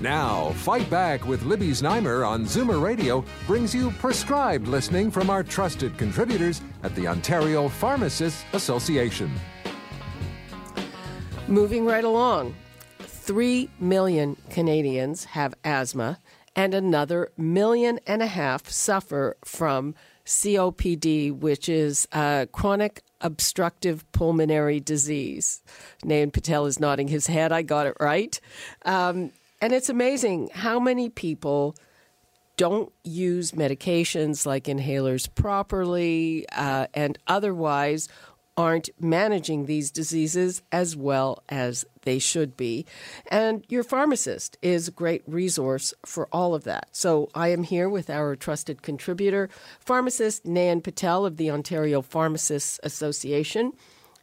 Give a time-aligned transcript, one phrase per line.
[0.00, 5.42] Now, Fight Back with Libby Znaimer on Zoomer Radio brings you prescribed listening from our
[5.42, 9.30] trusted contributors at the Ontario Pharmacists Association.
[11.48, 12.54] Moving right along,
[13.00, 16.18] 3 million Canadians have asthma,
[16.56, 24.80] and another million and a half suffer from COPD, which is uh, chronic obstructive pulmonary
[24.80, 25.62] disease.
[26.02, 27.52] Nayan Patel is nodding his head.
[27.52, 28.40] I got it right.
[28.86, 31.76] Um, and it's amazing how many people
[32.56, 38.08] don't use medications like inhalers properly uh, and otherwise
[38.56, 42.84] aren't managing these diseases as well as they should be.
[43.30, 46.88] And your pharmacist is a great resource for all of that.
[46.92, 49.48] So I am here with our trusted contributor,
[49.78, 53.72] pharmacist Nayan Patel of the Ontario Pharmacists Association.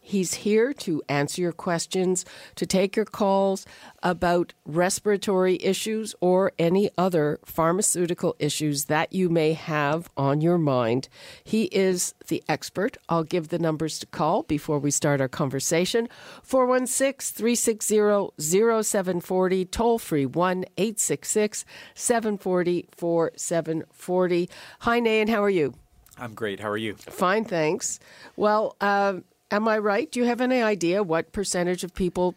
[0.08, 3.66] He's here to answer your questions, to take your calls
[4.02, 11.10] about respiratory issues or any other pharmaceutical issues that you may have on your mind.
[11.44, 12.96] He is the expert.
[13.10, 16.08] I'll give the numbers to call before we start our conversation
[16.42, 24.48] 416 360 0740, toll free 1 866 740 4740.
[24.80, 25.74] Hi, Nayan, how are you?
[26.16, 26.60] I'm great.
[26.60, 26.94] How are you?
[26.94, 28.00] Fine, thanks.
[28.36, 29.18] Well, uh,
[29.50, 30.10] Am I right?
[30.10, 32.34] Do you have any idea what percentage of people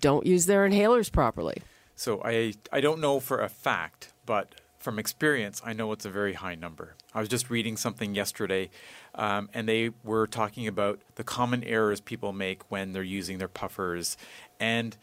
[0.00, 1.62] don't use their inhalers properly?
[1.96, 6.10] So I I don't know for a fact, but from experience, I know it's a
[6.10, 6.94] very high number.
[7.14, 8.70] I was just reading something yesterday,
[9.14, 13.48] um, and they were talking about the common errors people make when they're using their
[13.48, 14.16] puffers,
[14.58, 14.96] and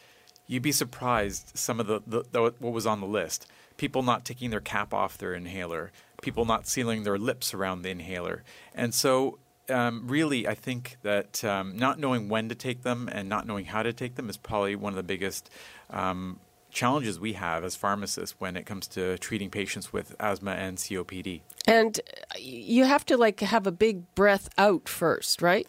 [0.47, 3.47] you'd be surprised some of the, the, the what was on the list.
[3.77, 5.91] People not taking their cap off their inhaler,
[6.21, 8.43] people not sealing their lips around the inhaler,
[8.73, 13.29] and so um, really, I think that um, not knowing when to take them and
[13.29, 15.49] not knowing how to take them is probably one of the biggest
[15.89, 16.39] um,
[16.71, 21.41] challenges we have as pharmacists when it comes to treating patients with asthma and COPD.
[21.67, 21.99] And
[22.37, 25.67] you have to like have a big breath out first, right?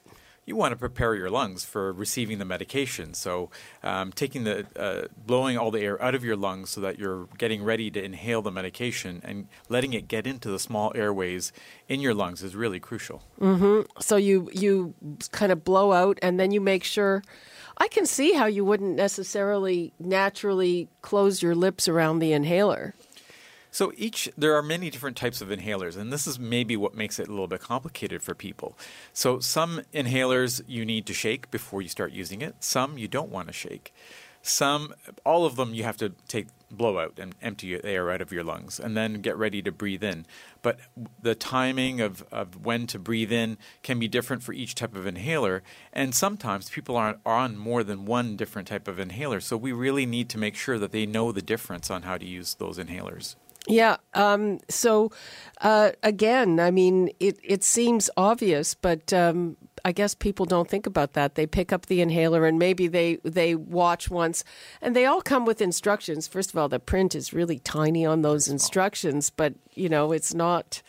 [0.51, 3.15] You want to prepare your lungs for receiving the medication.
[3.15, 3.51] So,
[3.85, 7.29] um, taking the uh, blowing all the air out of your lungs so that you're
[7.39, 11.53] getting ready to inhale the medication and letting it get into the small airways
[11.89, 13.23] in your lungs is really crucial.
[13.41, 13.83] Mm-hmm.
[14.01, 14.93] So you you
[15.31, 17.23] kind of blow out, and then you make sure.
[17.83, 22.95] I can see how you wouldn't necessarily naturally close your lips around the inhaler.
[23.71, 27.19] So each there are many different types of inhalers, and this is maybe what makes
[27.19, 28.77] it a little bit complicated for people.
[29.13, 32.57] So some inhalers you need to shake before you start using it.
[32.61, 33.93] Some you don't want to shake.
[34.43, 34.95] Some,
[35.25, 38.33] all of them, you have to take blow out and empty the air out of
[38.33, 40.25] your lungs, and then get ready to breathe in.
[40.63, 40.79] But
[41.21, 45.07] the timing of, of when to breathe in can be different for each type of
[45.07, 49.41] inhaler, and sometimes people are on more than one different type of inhaler.
[49.41, 52.25] So we really need to make sure that they know the difference on how to
[52.25, 53.35] use those inhalers.
[53.71, 53.97] Yeah.
[54.15, 55.13] Um, so,
[55.61, 60.87] uh, again, I mean, it, it seems obvious, but um, I guess people don't think
[60.87, 61.37] about that.
[61.37, 64.43] They pick up the inhaler and maybe they, they watch once,
[64.83, 66.27] and they all come with instructions.
[66.27, 70.35] First of all, the print is really tiny on those instructions, but, you know, it's
[70.35, 70.83] not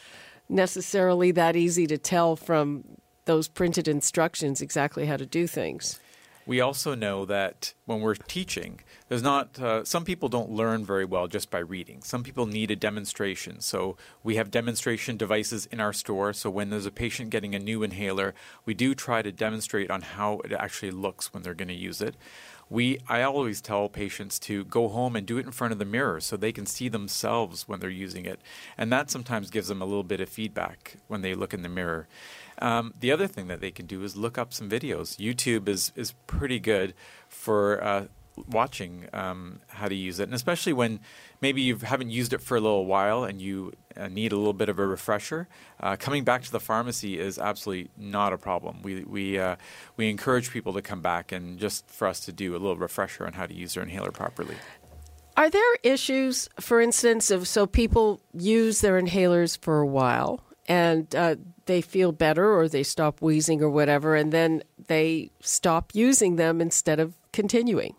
[0.49, 2.83] necessarily that easy to tell from
[3.25, 5.99] those printed instructions exactly how to do things.
[6.45, 11.05] We also know that when we're teaching, there's not uh, some people don't learn very
[11.05, 12.01] well just by reading.
[12.01, 13.61] Some people need a demonstration.
[13.61, 16.33] So we have demonstration devices in our store.
[16.33, 18.33] So when there's a patient getting a new inhaler,
[18.65, 22.01] we do try to demonstrate on how it actually looks when they're going to use
[22.01, 22.15] it.
[22.71, 25.85] We I always tell patients to go home and do it in front of the
[25.85, 28.39] mirror so they can see themselves when they're using it.
[28.77, 31.69] And that sometimes gives them a little bit of feedback when they look in the
[31.69, 32.07] mirror.
[32.59, 35.17] Um, the other thing that they can do is look up some videos.
[35.17, 36.93] YouTube is is pretty good
[37.27, 38.05] for uh,
[38.49, 40.99] watching um, how to use it, and especially when
[41.41, 44.53] maybe you haven't used it for a little while and you uh, need a little
[44.53, 45.47] bit of a refresher.
[45.79, 48.81] Uh, coming back to the pharmacy is absolutely not a problem.
[48.81, 49.55] We we uh,
[49.97, 53.25] we encourage people to come back and just for us to do a little refresher
[53.25, 54.55] on how to use their inhaler properly.
[55.37, 61.15] Are there issues, for instance, of so people use their inhalers for a while and
[61.15, 61.35] uh,
[61.65, 66.61] they feel better or they stop wheezing or whatever, and then they stop using them
[66.61, 67.95] instead of continuing.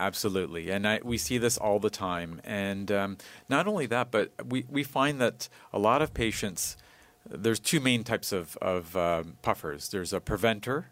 [0.00, 2.40] Absolutely, and I, we see this all the time.
[2.44, 3.18] And um,
[3.48, 6.76] not only that, but we, we find that a lot of patients,
[7.28, 9.88] there's two main types of, of um, puffers.
[9.88, 10.90] There's a preventer,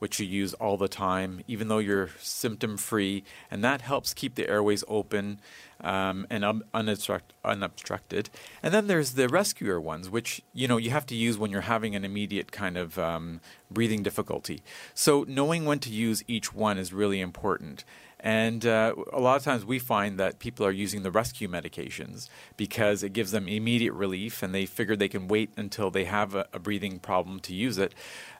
[0.00, 4.34] which you use all the time, even though you're symptom free, and that helps keep
[4.34, 5.40] the airways open
[5.80, 8.28] um, and un- unobstruct- unobstructed.
[8.62, 11.62] And then there's the rescuer ones, which you know you have to use when you're
[11.62, 13.40] having an immediate kind of um,
[13.70, 14.62] breathing difficulty.
[14.92, 17.84] So knowing when to use each one is really important.
[18.22, 22.28] And uh, a lot of times we find that people are using the rescue medications
[22.56, 26.36] because it gives them immediate relief and they figure they can wait until they have
[26.36, 27.94] a, a breathing problem to use it.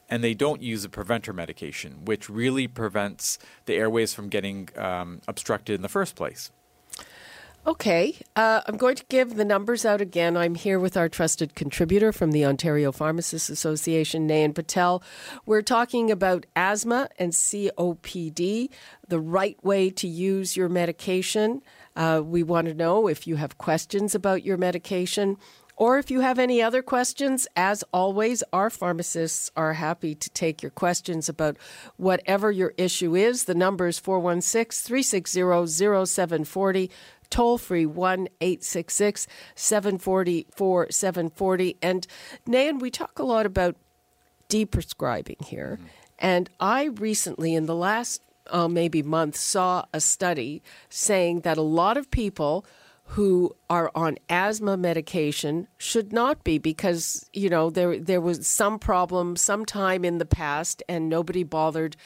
[0.08, 5.20] And they don't use a preventer medication, which really prevents the airways from getting um,
[5.26, 6.52] obstructed in the first place.
[7.64, 10.36] Okay, uh, I'm going to give the numbers out again.
[10.36, 15.00] I'm here with our trusted contributor from the Ontario Pharmacists Association, Nayan Patel.
[15.46, 18.68] We're talking about asthma and COPD,
[19.06, 21.62] the right way to use your medication.
[21.94, 25.36] Uh, we want to know if you have questions about your medication.
[25.76, 30.62] Or if you have any other questions, as always, our pharmacists are happy to take
[30.62, 31.56] your questions about
[31.96, 33.44] whatever your issue is.
[33.44, 36.90] The number is 416 360 0740
[37.32, 39.26] toll free 1 866
[39.56, 41.76] 740 4740.
[41.82, 42.06] And
[42.46, 43.76] Nayan, we talk a lot about
[44.48, 45.80] deprescribing here.
[46.18, 51.62] And I recently, in the last uh, maybe month, saw a study saying that a
[51.62, 52.64] lot of people
[53.04, 58.78] who are on asthma medication should not be because you know there there was some
[58.78, 61.96] problem sometime in the past and nobody bothered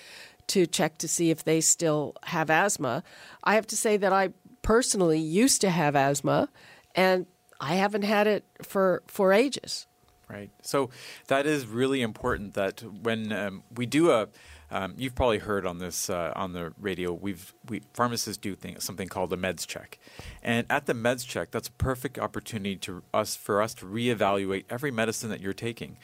[0.48, 3.02] to check to see if they still have asthma.
[3.44, 4.30] I have to say that I
[4.66, 6.48] personally used to have asthma,
[6.96, 7.26] and
[7.60, 9.86] I haven't had it for for ages.
[10.28, 10.50] Right.
[10.60, 10.90] So
[11.28, 12.54] that is really important.
[12.54, 14.26] That when um, we do a
[14.72, 17.12] um, you've probably heard on this uh, on the radio.
[17.12, 20.00] We've we pharmacists do things, something called a meds check,
[20.42, 24.64] and at the meds check, that's a perfect opportunity to us for us to reevaluate
[24.68, 25.96] every medicine that you're taking.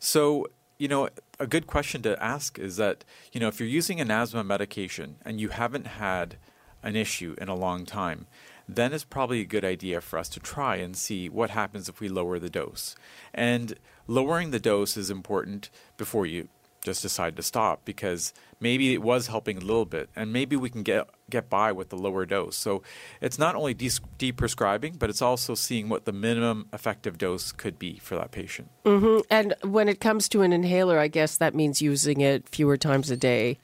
[0.00, 4.00] So you know, a good question to ask is that you know if you're using
[4.00, 6.36] an asthma medication and you haven't had
[6.82, 8.26] an issue in a long time,
[8.68, 12.00] then it's probably a good idea for us to try and see what happens if
[12.00, 12.94] we lower the dose.
[13.32, 13.74] And
[14.06, 16.48] lowering the dose is important before you
[16.80, 20.70] just decide to stop because maybe it was helping a little bit and maybe we
[20.70, 22.56] can get get by with the lower dose.
[22.56, 22.82] So
[23.20, 27.78] it's not only de- deprescribing, but it's also seeing what the minimum effective dose could
[27.78, 28.70] be for that patient.
[28.84, 29.20] Mm-hmm.
[29.28, 33.10] And when it comes to an inhaler, I guess that means using it fewer times
[33.10, 33.58] a day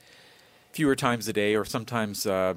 [0.74, 2.54] fewer times a day, or sometimes uh,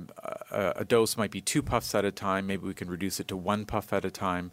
[0.52, 2.48] a, a, dose might be two puffs at a time.
[2.48, 4.52] Maybe we can reduce it to one puff at a time.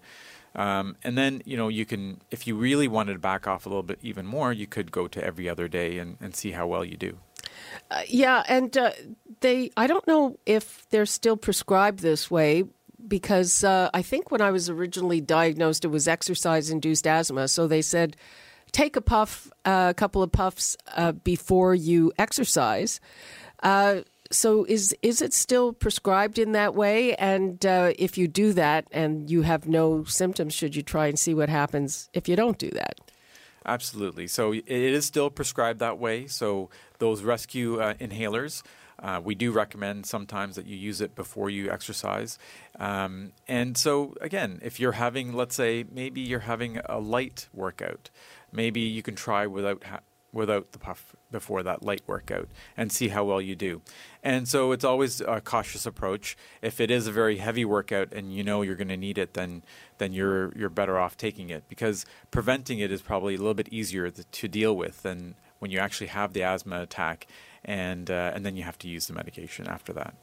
[0.54, 3.68] Um, and then, you know, you can, if you really wanted to back off a
[3.68, 6.66] little bit even more, you could go to every other day and, and see how
[6.66, 7.16] well you do.
[7.90, 8.92] Uh, yeah, and uh,
[9.40, 12.64] they, I don't know if they're still prescribed this way
[13.08, 17.48] because uh, I think when I was originally diagnosed, it was exercise induced asthma.
[17.48, 18.16] So they said,
[18.72, 23.00] take a puff, uh, a couple of puffs uh, before you exercise.
[23.64, 27.14] Uh, so is is it still prescribed in that way?
[27.16, 31.18] And uh, if you do that and you have no symptoms, should you try and
[31.18, 33.00] see what happens if you don't do that?
[33.66, 34.26] Absolutely.
[34.26, 36.26] So it is still prescribed that way.
[36.26, 36.68] So
[36.98, 38.62] those rescue uh, inhalers.
[39.02, 42.38] Uh, we do recommend sometimes that you use it before you exercise.
[42.78, 48.10] Um, and so, again, if you're having, let's say, maybe you're having a light workout,
[48.52, 50.00] maybe you can try without ha-
[50.34, 53.80] without the puff before that light workout and see how well you do.
[54.22, 56.36] And so it's always a cautious approach.
[56.60, 59.34] If it is a very heavy workout and you know you're going to need it,
[59.34, 59.62] then
[59.98, 63.68] then you're you're better off taking it because preventing it is probably a little bit
[63.68, 67.26] easier to, deal with than when you actually have the asthma attack
[67.64, 70.14] and uh, and then you have to use the medication after that.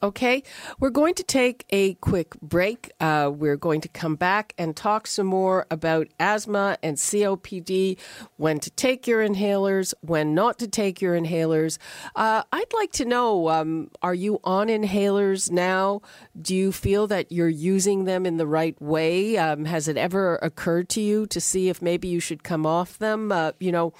[0.00, 0.44] Okay,
[0.78, 2.92] we're going to take a quick break.
[3.00, 7.98] Uh, we're going to come back and talk some more about asthma and COPD,
[8.36, 11.78] when to take your inhalers, when not to take your inhalers.
[12.14, 16.02] Uh, I'd like to know um, are you on inhalers now?
[16.40, 19.36] Do you feel that you're using them in the right way?
[19.36, 22.98] Um, has it ever occurred to you to see if maybe you should come off
[22.98, 23.32] them?
[23.32, 23.92] Uh, you know,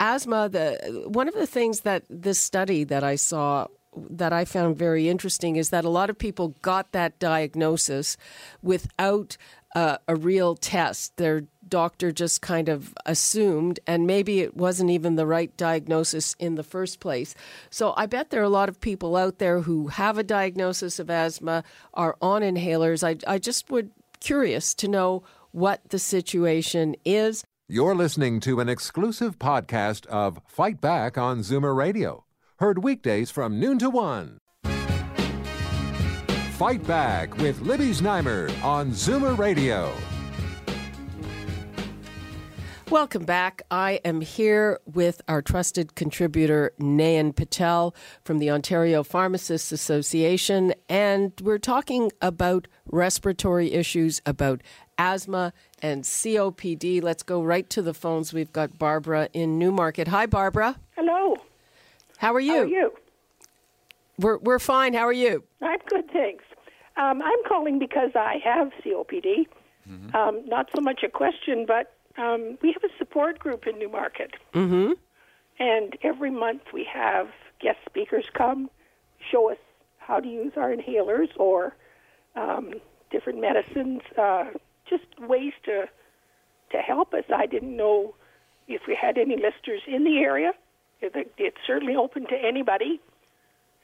[0.00, 4.76] asthma, the one of the things that this study that I saw that I found
[4.76, 8.16] very interesting is that a lot of people got that diagnosis
[8.62, 9.36] without
[9.74, 11.16] uh, a real test.
[11.16, 16.56] Their doctor just kind of assumed, and maybe it wasn't even the right diagnosis in
[16.56, 17.34] the first place.
[17.70, 20.98] So I bet there are a lot of people out there who have a diagnosis
[20.98, 23.04] of asthma, are on inhalers.
[23.04, 27.44] I, I just would curious to know what the situation is.
[27.68, 32.24] You're listening to an exclusive podcast of Fight Back on Zoomer Radio.
[32.60, 34.36] Heard weekdays from noon to one.
[36.58, 39.90] Fight Back with Libby Znaimer on Zoomer Radio.
[42.90, 43.62] Welcome back.
[43.70, 51.32] I am here with our trusted contributor, Nayan Patel from the Ontario Pharmacists Association, and
[51.40, 54.60] we're talking about respiratory issues, about
[54.98, 57.02] asthma and COPD.
[57.02, 58.34] Let's go right to the phones.
[58.34, 60.08] We've got Barbara in Newmarket.
[60.08, 60.78] Hi, Barbara.
[60.94, 61.38] Hello.
[62.20, 62.52] How are you?
[62.52, 62.92] How are you?
[64.18, 64.92] We're, we're fine.
[64.92, 65.42] How are you?
[65.62, 66.44] I'm good, thanks.
[66.98, 69.46] Um, I'm calling because I have COPD.
[69.88, 70.14] Mm-hmm.
[70.14, 74.34] Um, not so much a question, but um, we have a support group in Newmarket.
[74.52, 74.92] Mm-hmm.
[75.60, 78.68] And every month we have guest speakers come,
[79.32, 79.58] show us
[79.96, 81.74] how to use our inhalers or
[82.36, 82.74] um,
[83.10, 84.50] different medicines, uh,
[84.88, 85.86] just ways to
[86.72, 87.24] to help us.
[87.34, 88.14] I didn't know
[88.68, 90.52] if we had any listeners in the area.
[91.02, 93.00] It's certainly open to anybody,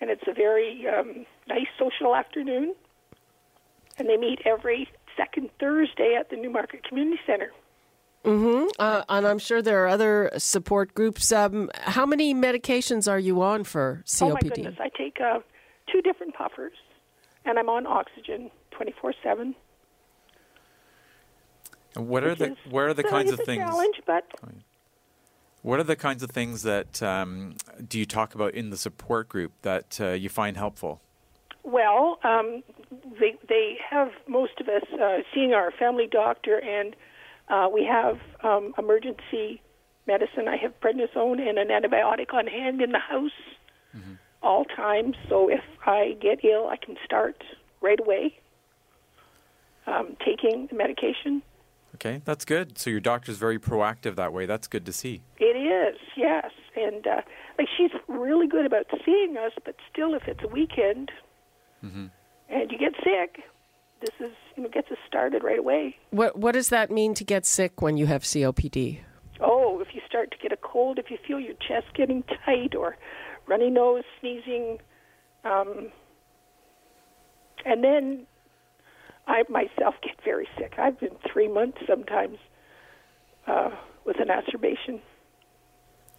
[0.01, 2.75] and it's a very um, nice social afternoon.
[3.99, 7.51] And they meet every second Thursday at the Newmarket Community Center.
[8.25, 8.69] Mm-hmm.
[8.79, 11.31] Uh, and I'm sure there are other support groups.
[11.33, 14.23] Um, how many medications are you on for COPD?
[14.23, 15.39] Oh my goodness, I take uh,
[15.91, 16.75] two different puffers,
[17.45, 19.55] and I'm on oxygen 24 seven.
[21.95, 23.63] And what are the what are the so kinds of things?
[23.63, 24.25] Challenge, but
[25.67, 27.57] what are the kinds of things that um,
[27.89, 31.01] do you talk about in the support group that uh, you find helpful?
[31.65, 32.63] Well, um,
[33.19, 36.95] they they have most of us uh, seeing our family doctor and
[37.49, 39.61] uh, we have um, emergency
[40.07, 40.47] medicine.
[40.47, 43.33] I have prednisone and an antibiotic on hand in the house
[43.97, 44.15] mm-hmm.
[44.45, 45.17] all times.
[45.29, 47.43] So if I get ill, I can start
[47.81, 48.39] right away
[49.89, 51.43] um, taking the medication.
[51.97, 52.77] Okay, that's good.
[52.77, 54.45] So your doctor's very proactive that way.
[54.45, 55.23] That's good to see.
[55.39, 56.51] It is, yes.
[56.77, 57.23] And uh,
[57.59, 61.11] like she's really good about seeing us, but still, if it's a weekend
[61.83, 62.09] mm-hmm.
[62.51, 63.45] and you get sick,
[64.03, 65.97] this is you know gets us started right away.
[66.11, 69.01] What what does that mean to get sick when you have COPD?
[69.41, 72.75] Oh, if you start to get a cold, if you feel your chest getting tight
[72.75, 72.99] or
[73.47, 74.81] runny nose, sneezing,
[75.45, 75.91] um,
[77.65, 78.27] and then
[79.27, 80.75] I myself get very sick.
[80.79, 82.39] I've been three months sometimes
[83.47, 83.71] uh,
[84.05, 85.01] with an exacerbation.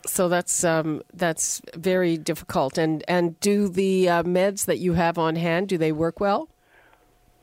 [0.05, 2.77] So that's um, that's very difficult.
[2.77, 6.49] And and do the uh, meds that you have on hand do they work well?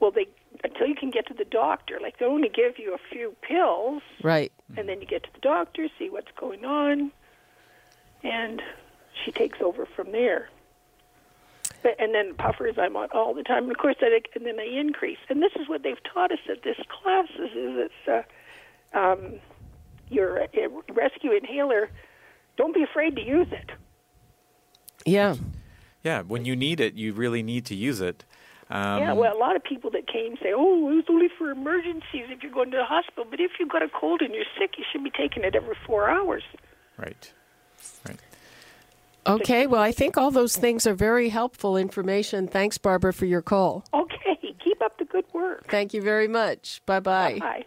[0.05, 0.29] well, they
[0.63, 4.03] until you can get to the doctor, like they only give you a few pills,
[4.23, 4.53] right?
[4.77, 7.11] And then you get to the doctor, see what's going on,
[8.23, 8.63] and
[9.25, 10.51] she takes over from there.
[11.85, 14.57] But, and then puffers I'm on all the time, and of course, I, and then
[14.57, 15.19] they increase.
[15.29, 18.27] And this is what they've taught us at this class: is, is it's
[18.95, 19.35] uh, um,
[20.09, 20.47] your uh,
[20.95, 21.91] rescue inhaler.
[22.57, 23.71] Don't be afraid to use it.
[25.05, 25.37] Yeah.
[26.03, 28.25] Yeah, when you need it, you really need to use it.
[28.71, 31.51] Um, yeah, well, a lot of people that came say, "Oh, it was only for
[31.51, 34.45] emergencies if you're going to the hospital." But if you've got a cold and you're
[34.59, 36.45] sick, you should be taking it every four hours.
[36.97, 37.31] Right.
[38.09, 38.19] Right.
[39.27, 42.47] Okay, well, I think all those things are very helpful information.
[42.47, 43.85] Thanks, Barbara, for your call.
[43.95, 45.67] Okay, keep up the good work.
[45.71, 46.83] Thank you very much.
[46.87, 47.39] Bye bye.
[47.39, 47.65] Bye.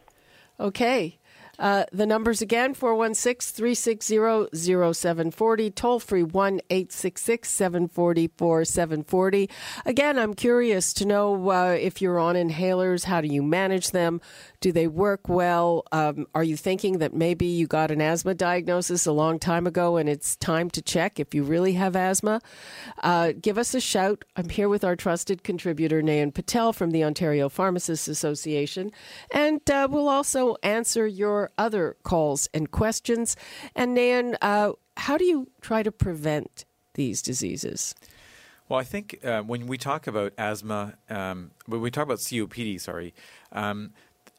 [0.60, 1.20] Okay.
[1.60, 4.50] Uh, the numbers again 416 360
[4.94, 9.50] 0740, toll free 1 866 744 740.
[9.86, 14.22] Again, I'm curious to know uh, if you're on inhalers, how do you manage them?
[14.62, 15.84] Do they work well?
[15.92, 19.98] Um, are you thinking that maybe you got an asthma diagnosis a long time ago
[19.98, 22.42] and it's time to check if you really have asthma?
[23.02, 24.26] Uh, give us a shout.
[24.36, 28.92] I'm here with our trusted contributor, Nayan Patel from the Ontario Pharmacists Association,
[29.32, 33.36] and uh, we'll also answer your other calls and questions.
[33.76, 37.96] And Nayan, uh, how do you try to prevent these diseases?
[38.70, 42.82] Well, I think uh, when we talk about asthma, um, when we talk about COPD,
[42.82, 43.14] sorry,
[43.52, 43.94] um,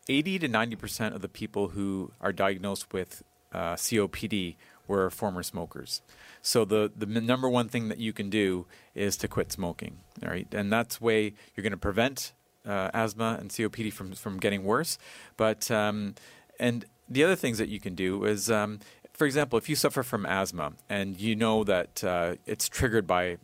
[0.08, 3.22] 80 to 90 percent of the people who are diagnosed with
[3.52, 6.02] uh, COPD were former smokers.
[6.42, 9.98] So the the number one thing that you can do is to quit smoking.
[10.22, 12.32] All right, and that's way you're going to prevent
[12.66, 14.98] uh, asthma and COPD from from getting worse.
[15.36, 16.14] But um,
[16.58, 18.80] and the other things that you can do is, um,
[19.12, 23.38] for example, if you suffer from asthma and you know that uh, it's triggered by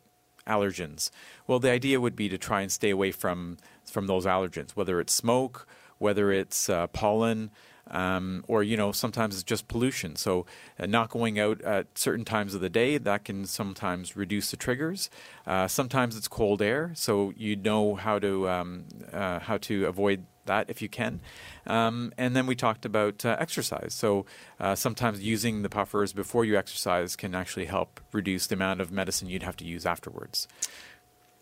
[0.47, 1.11] allergens,
[1.47, 5.01] well, the idea would be to try and stay away from from those allergens, whether
[5.01, 5.67] it's smoke
[5.99, 7.51] whether it's uh, pollen.
[7.91, 10.17] Um, or you know sometimes it's just pollution.
[10.17, 10.47] So
[10.79, 14.57] uh, not going out at certain times of the day that can sometimes reduce the
[14.57, 15.11] triggers.
[15.47, 20.25] Uh, sometimes it's cold air, so you know how to um, uh, how to avoid
[20.47, 21.21] that if you can.
[21.67, 23.95] Um, and then we talked about uh, exercise.
[23.95, 24.27] So
[24.61, 28.91] uh, sometimes using the puffers before you exercise can actually help reduce the amount of
[28.93, 30.47] medicine you'd have to use afterwards.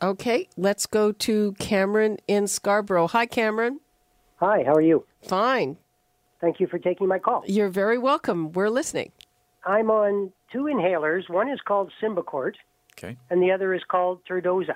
[0.01, 3.07] Okay, let's go to Cameron in Scarborough.
[3.09, 3.81] Hi, Cameron.
[4.37, 5.07] Hi, how are you?
[5.29, 5.77] Fine.
[6.41, 7.45] Thank you for taking my call.
[7.47, 8.51] You're very welcome.
[8.53, 9.13] We're listening.
[9.65, 11.31] I'm on two inhalers.
[11.31, 12.55] One is called Symbicort,
[12.99, 13.17] Okay.
[13.31, 14.75] and the other is called Tudorza.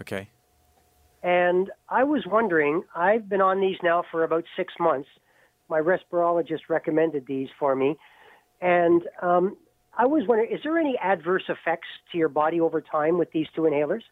[0.00, 0.28] Okay.
[1.24, 5.08] And I was wondering, I've been on these now for about six months.
[5.70, 7.96] My respirologist recommended these for me.
[8.60, 9.56] And um,
[9.96, 13.46] I was wondering, is there any adverse effects to your body over time with these
[13.56, 14.02] two inhalers?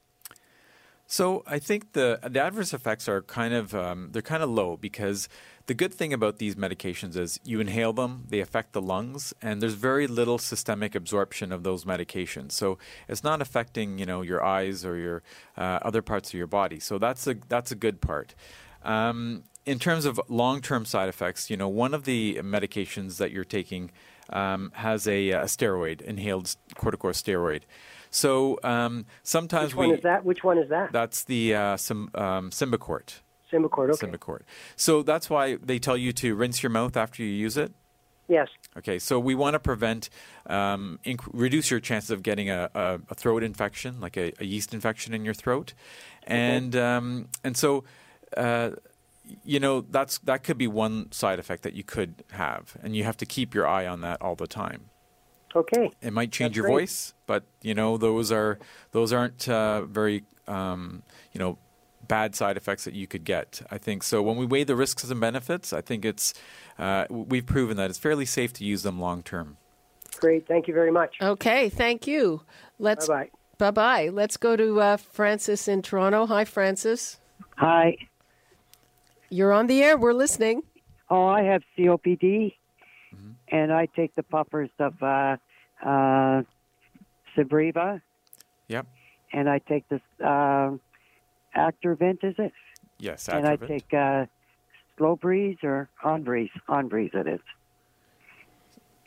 [1.13, 4.79] So I think the the adverse effects are kind of um, they're kind of low
[4.79, 5.29] because
[5.67, 9.61] the good thing about these medications is you inhale them, they affect the lungs, and
[9.61, 12.53] there's very little systemic absorption of those medications.
[12.53, 12.79] So
[13.11, 15.23] it's not affecting you know your eyes or your
[15.59, 16.81] uh, other parts of your body.
[16.81, 18.35] So that's a that's a good part.
[18.83, 23.45] Um, in terms of long-term side effects, you know, one of the medications that you're
[23.45, 23.91] taking
[24.31, 27.65] um, has a, a steroid, inhaled corticosteroid.
[28.13, 30.25] So um, sometimes Which one we is that?
[30.25, 30.93] Which one is that?
[30.93, 33.21] that's the uh, Sim, um, Symbicort.
[33.51, 34.07] Symbicort, okay.
[34.07, 34.43] Symbicort.
[34.77, 37.73] So that's why they tell you to rinse your mouth after you use it.
[38.29, 38.49] Yes.
[38.79, 40.09] Okay, so we want to prevent,
[40.47, 44.45] um, inc- reduce your chances of getting a, a, a throat infection, like a, a
[44.45, 45.75] yeast infection in your throat,
[46.27, 47.85] and um, and so,
[48.37, 48.71] uh,
[49.45, 53.05] you know, that's that could be one side effect that you could have, and you
[53.05, 54.89] have to keep your eye on that all the time.
[55.55, 55.91] Okay.
[56.01, 56.83] It might change That's your great.
[56.83, 58.59] voice, but you know those are
[58.93, 61.59] those aren't uh, very um, you know
[62.09, 63.63] bad side effects that you could get.
[63.71, 64.23] I think so.
[64.23, 66.35] When we weigh the risks and benefits, I think it's
[66.79, 69.57] uh, we've proven that it's fairly safe to use them long term.
[70.19, 70.47] Great.
[70.47, 71.17] Thank you very much.
[71.21, 72.43] Okay, thank you.
[72.79, 73.31] Let's Bye-bye.
[73.59, 74.09] Bye bye.
[74.09, 76.27] Let's go to uh, Francis in Toronto.
[76.27, 77.19] Hi, Francis.
[77.57, 77.97] Hi.
[79.31, 79.97] You're on the air.
[79.97, 80.63] We're listening.
[81.11, 82.55] Oh, I have COPD.
[83.53, 85.37] And I take the puffers of uh,
[85.85, 86.43] uh,
[87.37, 88.01] Spiriva,
[88.69, 88.87] Yep.
[89.33, 90.71] and I take this uh,
[91.55, 92.53] Activent, is it?
[92.99, 93.29] Yes.
[93.29, 94.25] And I take uh,
[94.97, 96.51] Slow Breeze or On Breeze.
[96.69, 97.41] On Breeze, it is.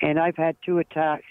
[0.01, 1.23] And I've had two attacks.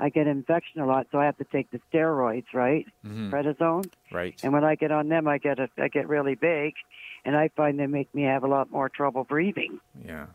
[0.00, 2.86] I get infection a lot, so I have to take the steroids, right?
[3.06, 3.30] Mhm.
[3.30, 3.92] Prednisone.
[4.10, 4.40] Right.
[4.42, 6.72] And when I get on them, I get a, I get really big,
[7.24, 9.78] and I find they make me have a lot more trouble breathing.
[10.04, 10.26] Yeah.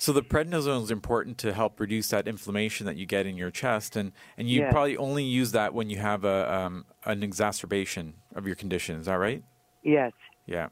[0.00, 3.50] So the prednisone is important to help reduce that inflammation that you get in your
[3.50, 4.70] chest, and, and you Yeah.
[4.70, 9.00] probably only use that when you have a um, an exacerbation of your condition.
[9.00, 9.42] Is that right?
[9.82, 10.12] Yes.
[10.46, 10.68] Yeah.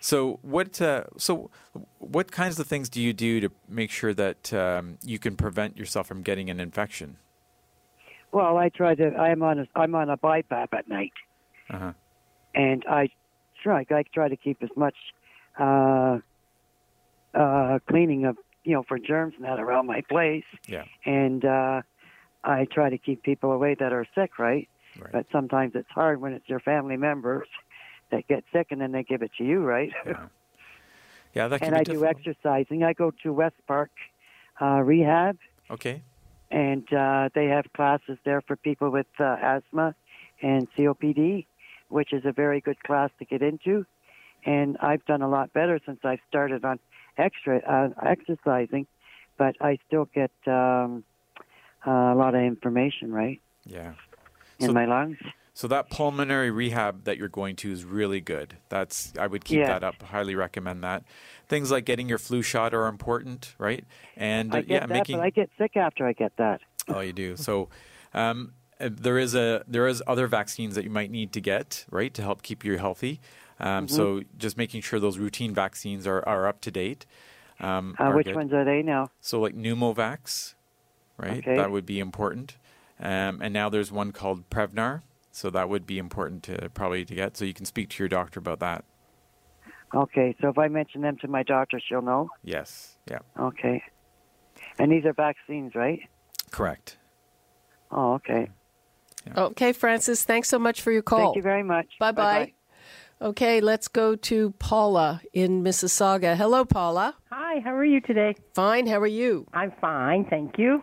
[0.00, 1.50] So what uh, so
[1.98, 5.76] what kinds of things do you do to make sure that um, you can prevent
[5.76, 7.18] yourself from getting an infection?
[8.32, 9.14] Well, I try to.
[9.16, 9.66] I'm on a.
[9.74, 11.12] I'm on a BiPAP at night,
[11.70, 11.92] Uh-huh.
[12.54, 13.10] and I
[13.62, 13.84] try.
[13.90, 14.96] I try to keep as much
[15.58, 16.18] uh,
[17.34, 20.84] uh, cleaning of you know for germs and that around my place, Yeah.
[21.06, 21.80] and uh,
[22.44, 24.68] I try to keep people away that are sick, right?
[25.00, 25.12] Right.
[25.12, 27.48] But sometimes it's hard when it's your family members
[28.10, 29.92] that get sick, and then they give it to you, right?
[30.04, 30.26] Yeah.
[31.34, 32.16] Yeah, that can and be I do difficult.
[32.26, 32.82] exercising.
[32.82, 33.90] I go to West Park
[34.60, 35.36] uh, Rehab.
[35.70, 36.02] Okay.
[36.50, 39.94] and uh, they have classes there for people with uh, asthma
[40.40, 41.44] and COPD,
[41.88, 43.84] which is a very good class to get into.
[44.46, 46.78] And I've done a lot better since I've started on
[47.18, 48.86] extra uh, exercising,
[49.36, 51.04] but I still get um,
[51.84, 53.92] a lot of information right Yeah.
[54.58, 55.18] in So- my lungs.
[55.54, 58.58] So that pulmonary rehab that you're going to is really good.
[58.68, 60.02] That's I would keep that up.
[60.02, 61.02] Highly recommend that.
[61.48, 63.82] Things like getting your flu shot are important, right?
[64.18, 66.60] And I uh, get yeah, that, making but I get sick after I get that.
[66.88, 67.36] Oh, you do.
[67.38, 67.70] So
[68.12, 71.86] um, uh, there is a there is other vaccines that you might need to get,
[71.90, 73.18] right, to help keep you healthy.
[73.58, 74.38] Um, So Mm-hmm.
[74.38, 77.06] just making sure those routine vaccines are, are up to date.
[77.60, 78.36] Um, Uh, are which good.
[78.36, 79.10] ones are they now?
[79.20, 80.54] So like Pneumovax,
[81.16, 81.38] right?
[81.38, 81.56] Okay.
[81.56, 82.56] That would be important.
[83.00, 87.14] Um, and now there's one called Prevnar, so that would be important to probably to
[87.14, 87.36] get.
[87.36, 88.84] So you can speak to your doctor about that.
[89.94, 92.28] Okay, so if I mention them to my doctor, she'll know.
[92.42, 92.96] Yes.
[93.08, 93.20] Yeah.
[93.38, 93.82] Okay,
[94.78, 96.00] and these are vaccines, right?
[96.50, 96.96] Correct.
[97.90, 98.50] Oh, okay.
[99.36, 101.18] Okay, Francis, thanks so much for your call.
[101.26, 101.86] Thank you very much.
[101.98, 102.52] Bye bye.
[103.20, 106.36] Okay, let's go to Paula in Mississauga.
[106.36, 107.14] Hello, Paula.
[107.30, 108.34] Hi, how are you today?
[108.54, 109.46] Fine, how are you?
[109.54, 110.82] I'm fine, thank you.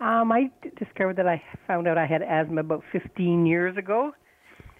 [0.00, 4.12] Um, I discovered that I found out I had asthma about 15 years ago.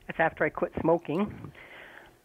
[0.09, 1.53] That's after I quit smoking,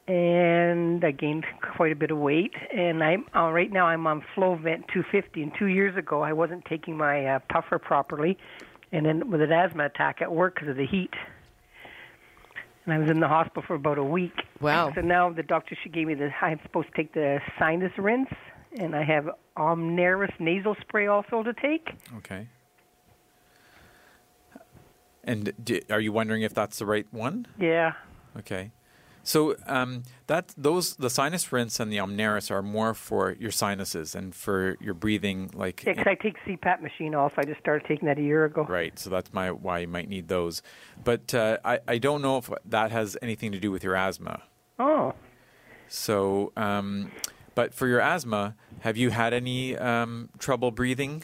[0.08, 2.56] and I gained quite a bit of weight.
[2.76, 5.44] And I'm uh, right now I'm on Flovent 250.
[5.44, 8.36] And two years ago I wasn't taking my uh, puffer properly,
[8.92, 11.14] and then with an asthma attack at work because of the heat.
[12.90, 14.34] And I was in the hospital for about a week.
[14.62, 14.92] Wow.
[14.96, 18.34] So now the doctor she gave me the I'm supposed to take the sinus rinse,
[18.80, 21.88] and I have Omnaris nasal spray also to take.
[22.18, 22.48] Okay.
[25.24, 27.46] And do, are you wondering if that's the right one?
[27.60, 27.92] Yeah.
[28.36, 28.72] Okay.
[29.24, 34.16] So um, that those the sinus rinse and the Omnaris are more for your sinuses
[34.16, 37.34] and for your breathing, like Yeah, 'cause I take CPAP machine off.
[37.38, 38.66] I just started taking that a year ago.
[38.68, 38.98] right.
[38.98, 40.62] So that's my why you might need those.
[41.04, 44.44] But uh, I I don't know if that has anything to do with your asthma.
[44.80, 45.14] Oh,
[45.88, 47.12] So, um,
[47.56, 51.24] but for your asthma, have you had any um, trouble breathing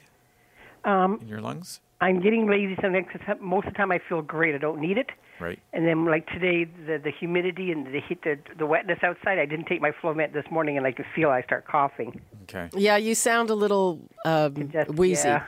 [0.84, 1.80] um, in your lungs?
[2.02, 4.54] I'm getting lazy sometimes 'cause most of the time I feel great.
[4.54, 5.10] I don't need it.
[5.40, 5.60] Right.
[5.74, 9.38] And then, like today, the the humidity and the heat, the, the wetness outside.
[9.40, 12.20] I didn't take my Flovent this morning, and I could feel I start coughing.
[12.44, 12.70] Okay.
[12.74, 15.28] Yeah, you sound a little um, Just- wheezy.
[15.28, 15.44] Yeah.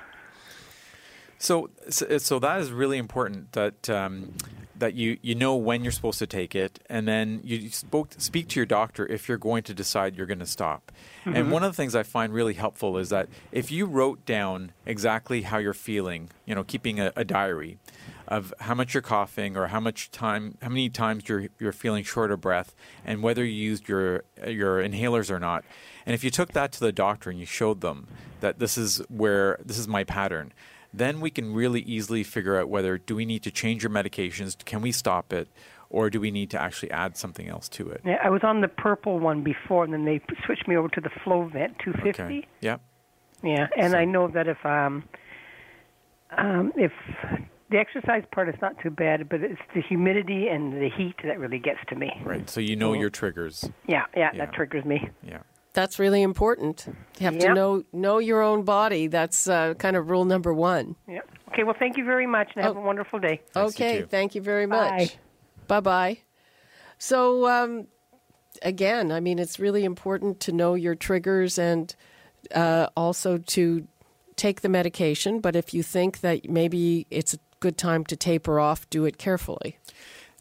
[1.40, 4.34] So, so, so that is really important that um,
[4.80, 8.48] that you you know when you're supposed to take it, and then you spoke, speak
[8.50, 10.92] to your doctor if you're going to decide you're going to stop.
[11.26, 11.52] And mm-hmm.
[11.52, 15.42] one of the things I find really helpful is that if you wrote down exactly
[15.42, 17.80] how you're feeling, you know, keeping a, a diary
[18.28, 22.04] of how much you're coughing or how much time, how many times you're you're feeling
[22.04, 25.63] short of breath, and whether you used your your inhalers or not.
[26.06, 28.08] And if you took that to the doctor and you showed them
[28.40, 30.54] that this is where this is my pattern,
[30.93, 34.58] then we can really easily figure out whether do we need to change your medications,
[34.65, 35.47] can we stop it,
[35.89, 38.02] or do we need to actually add something else to it?
[38.06, 41.02] Yeah, I was on the purple one before, and then they switched me over to
[41.02, 42.10] the Flovent 250.
[42.23, 42.47] Okay.
[42.62, 42.78] Yeah.
[43.43, 45.04] Yeah, and So- I know that if um,
[46.38, 46.91] um, if
[47.69, 51.39] the exercise part is not too bad, but it's the humidity and the heat that
[51.39, 52.12] really gets to me.
[52.23, 52.50] Right.
[52.50, 53.69] So you know your triggers.
[53.88, 54.45] Yeah, yeah, Yeah.
[54.45, 55.10] that triggers me.
[55.23, 55.39] Yeah.
[55.78, 56.88] That's really important.
[57.20, 59.06] You have to know know your own body.
[59.06, 60.96] That's uh, kind of rule number one.
[61.08, 61.20] Yeah.
[61.50, 61.63] Okay.
[61.63, 62.80] Well, thank you very much, and have Oh.
[62.80, 63.42] a wonderful day.
[63.54, 64.08] Thanks, you okay, too.
[64.08, 65.18] thank you very much.
[65.68, 66.18] Bye bye.
[66.98, 67.86] So um,
[68.63, 71.96] again, I mean, it's really important to know your triggers and
[72.56, 73.88] uh, also to
[74.36, 75.42] take the medication.
[75.42, 79.20] But if you think that maybe it's a good time to taper off, do it
[79.20, 79.78] carefully.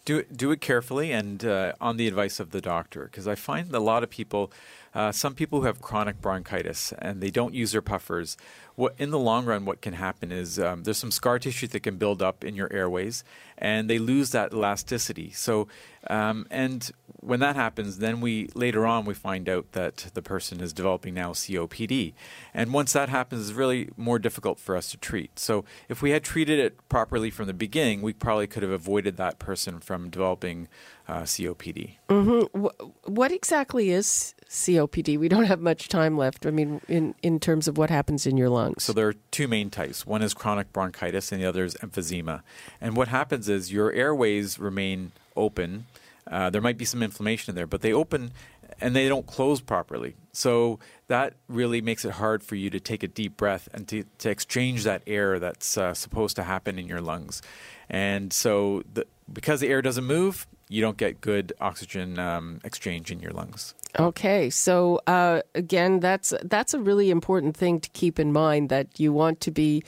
[0.07, 3.35] Do it, do it carefully and uh, on the advice of the doctor, because I
[3.35, 4.53] find a lot of people,
[4.95, 8.37] uh, some people who have chronic bronchitis and they don't use their puffers.
[8.77, 11.83] What in the long run, what can happen is um, there's some scar tissue that
[11.83, 13.25] can build up in your airways,
[13.59, 15.33] and they lose that elasticity.
[15.33, 15.66] So,
[16.09, 16.88] um, and
[17.27, 21.15] when that happens, then we later on we find out that the person is developing
[21.15, 22.15] now COPD,
[22.55, 25.39] and once that happens, it's really more difficult for us to treat.
[25.39, 29.17] So, if we had treated it properly from the beginning, we probably could have avoided
[29.17, 30.69] that person from developing
[31.09, 31.97] uh, COPD.
[32.09, 35.19] Wh- What exactly is COPD?
[35.19, 36.47] We don't have much time left.
[36.47, 38.83] I mean, in, in terms of what happens in your lungs.
[38.85, 40.07] So there are two main types.
[40.07, 42.43] One is chronic bronchitis, and the other is emphysema.
[42.81, 45.87] And what happens is your airways remain open.
[46.29, 48.33] Uh, there might be some inflammation in there, but they open
[48.81, 50.17] and they don't close properly.
[50.33, 54.05] So that really makes it hard for you to take a deep breath and to,
[54.19, 57.43] to exchange that air that's uh, supposed to happen in your lungs.
[57.89, 63.12] And so the, because the air doesn't move, you don't get good oxygen um, exchange
[63.12, 63.75] in your lungs.
[63.99, 69.01] Okay, so uh, again, that's that's a really important thing to keep in mind that
[69.01, 69.83] you want to be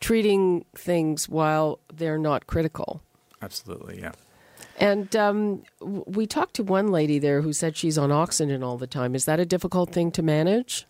[0.00, 3.02] treating things while they're not critical.
[3.42, 4.12] Absolutely, yeah.
[4.78, 8.86] And um, we talked to one lady there who said she's on oxygen all the
[8.86, 9.14] time.
[9.14, 10.86] Is that a difficult thing to manage?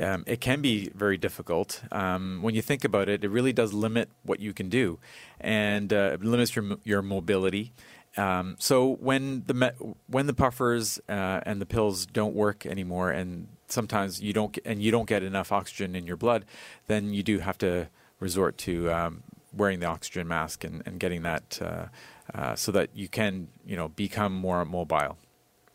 [0.00, 1.82] um, it can be very difficult.
[1.90, 4.98] Um, when you think about it, it really does limit what you can do,
[5.40, 7.72] and uh, it limits your your mobility.
[8.16, 13.10] Um, so when the me- when the puffers uh, and the pills don't work anymore,
[13.10, 16.44] and sometimes you don't get, and you don't get enough oxygen in your blood,
[16.86, 17.88] then you do have to
[18.20, 21.86] resort to um, wearing the oxygen mask and, and getting that uh,
[22.34, 25.16] uh, so that you can you know become more mobile.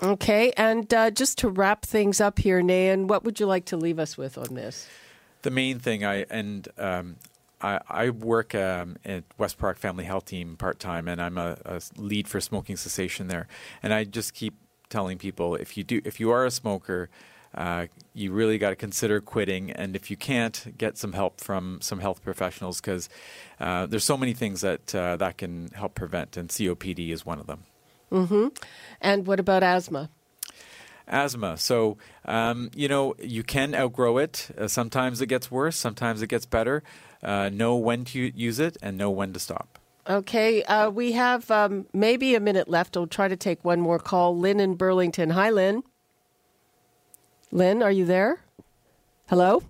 [0.02, 3.78] Okay, and uh, just to wrap things up here, Nayan, what would you like to
[3.78, 4.88] leave us with on this?
[5.44, 7.18] the main thing I and um,
[7.62, 11.58] I, I work um, at West Park Family Health Team part time, and I'm a,
[11.64, 13.48] a lead for smoking cessation there.
[13.82, 14.56] And I just keep
[14.90, 17.10] telling people if you do if you are a smoker,
[17.56, 19.72] uh, you really got to consider quitting.
[19.72, 23.10] And if you can't, get some help from some health professionals because
[23.60, 27.40] uh, there's so many things that uh, that can help prevent, and COPD is one
[27.40, 27.64] of them.
[28.12, 28.48] Mm-hmm.
[29.02, 30.10] And what about asthma?
[31.08, 31.58] asthma.
[31.58, 34.50] So, um, you know, you can outgrow it.
[34.58, 36.84] Uh, sometimes it gets worse, sometimes it gets better.
[37.22, 39.80] Uh, know when to use it and know when to stop.
[40.10, 42.98] Okay, uh, we have um, maybe a minute left.
[42.98, 44.38] I'll try to take one more call.
[44.38, 45.30] Lynn in Burlington.
[45.30, 45.84] Hi, Lynn.
[47.54, 48.40] Lynn, are you there?
[49.30, 49.62] Hello?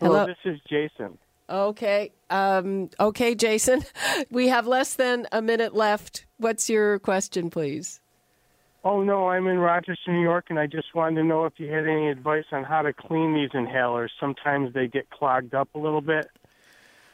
[0.00, 1.18] Hello, this is Jason.
[1.48, 2.10] Okay.
[2.30, 3.84] Um, okay, Jason.
[4.30, 6.24] We have less than a minute left.
[6.38, 8.00] What's your question, please?
[8.82, 11.70] Oh no, I'm in Rochester, New York, and I just wanted to know if you
[11.70, 14.08] had any advice on how to clean these inhalers.
[14.18, 16.30] Sometimes they get clogged up a little bit.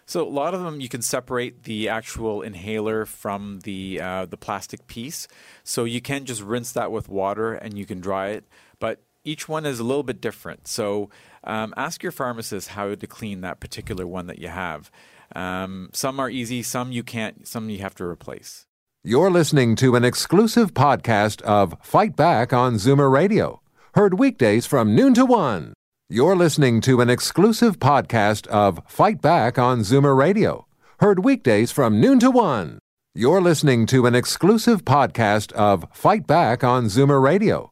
[0.06, 4.36] So a lot of them you can separate the actual inhaler from the uh, the
[4.36, 5.26] plastic piece.
[5.64, 8.44] So you can just rinse that with water and you can dry it.
[8.78, 10.68] But each one is a little bit different.
[10.68, 11.10] So
[11.44, 14.90] um, ask your pharmacist how to clean that particular one that you have.
[15.34, 18.66] Um, some are easy, some you can't, some you have to replace.
[19.04, 23.60] You're listening to an exclusive podcast of Fight Back on Zoomer Radio,
[23.94, 25.72] heard weekdays from noon to one.
[26.08, 30.66] You're listening to an exclusive podcast of Fight Back on Zoomer Radio,
[31.00, 32.78] heard weekdays from noon to one.
[33.14, 37.71] You're listening to an exclusive podcast of Fight Back on Zoomer Radio,